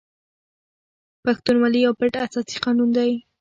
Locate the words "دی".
2.97-3.11